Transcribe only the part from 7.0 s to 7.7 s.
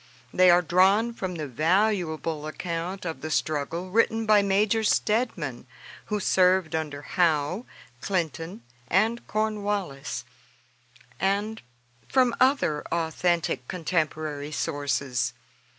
Howe,